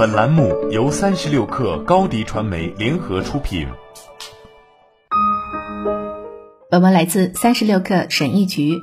[0.00, 3.68] 本栏目由三十六氪高低传媒联合出品。
[6.70, 8.78] 本文来自三十六氪审议局。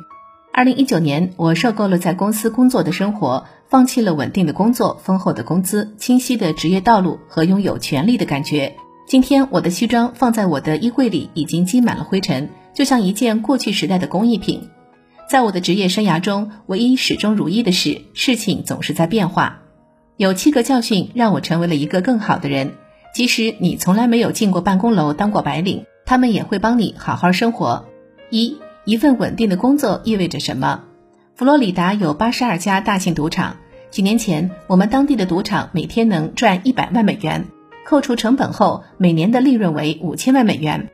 [0.54, 8.76] 二零一九年，我受够了在公司工作的生活，放弃了稳定的工作、丰厚的工资、清晰的职业道路和拥有权利的感觉。
[9.08, 14.70] 今天，我的西装放在我的衣柜里，已经积满了灰尘，就像一件过去时代的工艺品。
[15.28, 19.64] 在我的职业生涯中，唯一始终如一的是，事情总是在变化。
[20.18, 22.74] 有七个教训让我成为了一个更好的人。
[23.14, 27.86] 即使你从来没有进过办公楼当过白领，他们也会帮你好好生活。
[28.32, 30.86] 一，一份稳定的工作意味着什么？
[31.36, 33.58] 佛罗里达有八十二家大型赌场。
[33.92, 37.46] 几年前，我们当地的赌场每天能赚一百万美元，
[37.86, 40.90] 扣除成本后，每年的利润为五千万美元。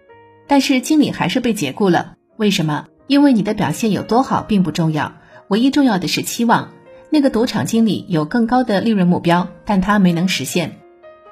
[0.47, 2.15] 但是经理还是被解雇了。
[2.35, 2.87] 为什么？
[3.07, 5.13] 因为你的表现有多好并不重要，
[5.47, 6.71] 唯一重要的是期望。
[7.13, 10.79] 那个赌场经理有更高的利润目标，但他没能实现。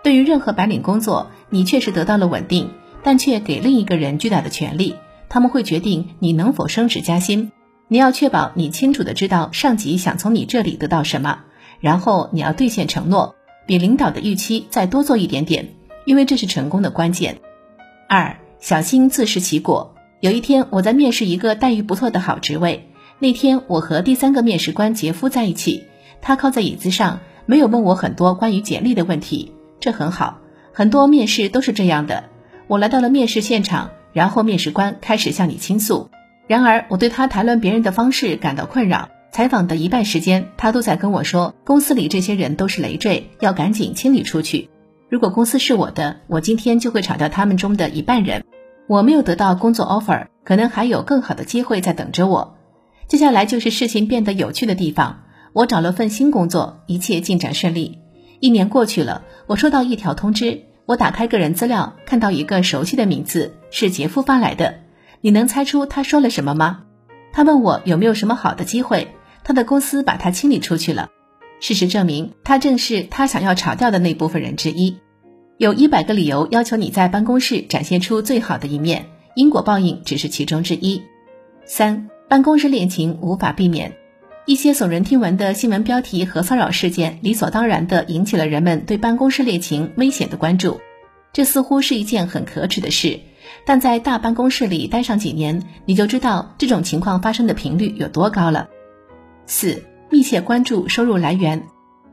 [0.04, 2.70] 对于任何白领工作，你确实得到了稳定，
[3.02, 4.94] 但却给另一个人巨大的权利。
[5.28, 7.52] 他们会决定你能否升职加薪。
[7.88, 11.40] 你要确保你清楚的知道上级想从你这里得到什么，
[11.80, 13.34] 然后你要兑现承诺，
[13.66, 15.70] 比领导的预期再多做一点点，
[16.06, 17.40] 因为这是成功的关键。
[18.08, 19.96] 二，小心自食其果。
[20.20, 22.91] 有一天，我在面试一个待遇不错的好职位。
[23.22, 25.84] 那天我和第三个面试官杰夫在一起，
[26.22, 30.40] 他靠在椅子上，没有问我很多关于简历的问题，这很好。
[30.74, 32.24] 很多面试都是这样的。
[32.66, 36.10] 我来到了面试现场，然后面试官开始向你倾诉。
[36.48, 39.10] 然而我对他谈论别人的方式感到困扰。
[39.32, 44.68] 采访的一半时间，他都在跟我说，公司里这些人都是累赘，要赶紧清理出去。
[45.10, 48.44] 如果公司是我的，我今天就会炒掉他们中的一半人。
[48.88, 52.56] 我没有得到工作 offer，可能还有更好的机会在等着我。
[53.12, 55.24] 接下来就是事情变得有趣的地方。
[55.52, 57.98] 我找了份新工作，一切进展顺利。
[58.40, 60.62] 一年过去了，我收到一条通知。
[60.86, 64.76] 我打开个人资料，看到一个熟悉的名字，是杰夫发来的。
[65.20, 66.84] 你能猜出他说了什么吗？
[67.34, 69.10] 他问我有没有什么好的机会。
[69.44, 71.10] 他的公司把他清理出去了。
[71.60, 75.00] 事实证明，他正是他想要炒掉的那部分人之一。
[75.58, 81.02] 有一百个理由要求你在办公室展现出最好的一面，因果报应只是其中之一。
[81.66, 82.08] 三。
[82.32, 83.92] 办公室恋情无法避免，
[84.46, 90.80] 一些耸人听闻的新闻标题和骚扰事件，理所当然地引起了人们对办公室恋情危险的关注。
[91.34, 93.20] 这似乎是一件很可耻的事，
[93.66, 98.70] 但在大办公室里待上几年，你就知道这种情况发生的频率有多高了。
[99.46, 101.62] 四、密切关注收入来源，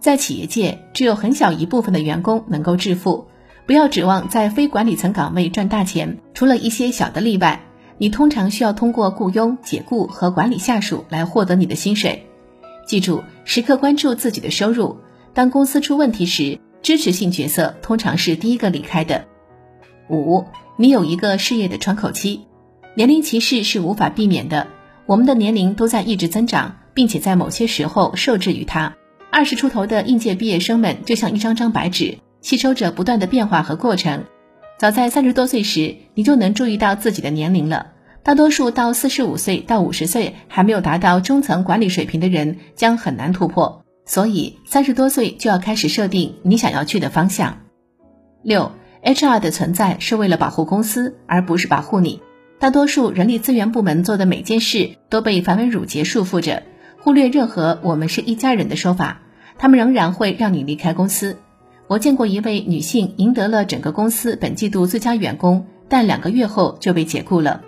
[0.00, 3.29] 在企业界，只有很小一部分的员工能够致富，
[3.67, 7.61] 不要指望在非管理层岗位赚大钱，除了一些小的例外。
[7.99, 12.27] 你通常需要通过雇佣、解雇和管理下属来获得你的薪水。
[12.87, 14.97] 记住，时刻关注自己的收入。
[15.35, 19.27] 当公司出问题时，支持性角色通常是第一个离开的。
[20.09, 20.45] 五，
[20.77, 22.47] 你有一个事业的窗口期。
[22.95, 24.67] 年龄歧视是无法避免的。
[25.07, 28.95] 我们的年龄都在一直增长，并且在某些时候受制于它。
[29.31, 34.25] 二十出头的应届毕业生们就像一张张白纸，吸收着不断的变化和过程。
[34.78, 37.89] 早在三十多岁时，你就能注意到自己的年龄了。
[38.22, 43.84] 大多数到四十五岁到五十岁还没有达到中层管理水平的人，将很难突破。
[44.06, 47.59] 所以，三十多岁就要开始设定你想要去的方向。
[48.43, 48.71] 六
[49.03, 52.22] ，HR 的存在是为了保护公司，而不是保护你。
[52.61, 56.62] 大多数人力资源部门做的每件事都被繁文缛节束缚着，
[57.03, 59.22] 忽略任何“我们是一家人”的说法，
[59.59, 61.38] 他们仍然会让你离开公司。
[61.88, 67.62] 我见过一位女性赢得了整个公司本季度最佳员工，但两个月后就被解雇了。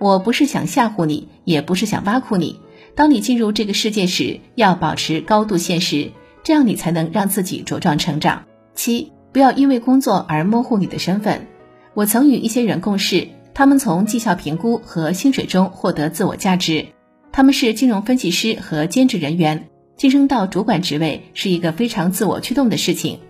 [0.00, 2.58] 我不是想吓唬你，也不是想挖苦你。
[2.96, 6.10] 当你进入这个世界时，要保持高度现实，
[6.42, 8.46] 这样你才能让自己茁壮成长。
[8.74, 11.46] 七，不要因为工作而模糊你的身份。
[11.94, 16.86] 我曾与一些人共事，他们从绩效评估和薪水中获得自我价值。
[17.30, 23.20] 他们是金融分析师和兼职人员，晋升到主管职位是一个非常自我驱动的事情。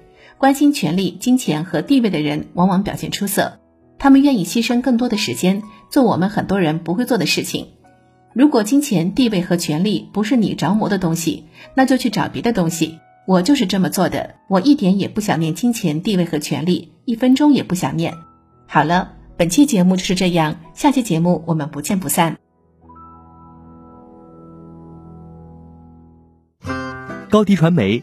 [0.43, 3.61] 关心权力、金钱和地位的人往往表现出色，
[3.97, 7.69] 他们愿意牺牲更多的时间做我们很多人不会做的事情。
[8.35, 11.45] 如果金钱、地位和权力不是你着魔的东西，
[11.77, 12.99] 那就去找别的东西。
[13.25, 18.13] 我就是这么做的，我一点也不想念金钱、地位和权力，一分钟也不想念。
[18.67, 22.37] 好了，本期节目就是这样，下期节目我们不见不散。
[27.31, 28.03] 高迪传媒。